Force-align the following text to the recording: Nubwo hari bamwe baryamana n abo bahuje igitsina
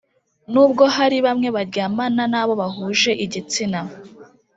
Nubwo 0.51 0.83
hari 0.95 1.17
bamwe 1.25 1.47
baryamana 1.55 2.23
n 2.31 2.35
abo 2.41 2.53
bahuje 2.61 3.11
igitsina 3.25 3.79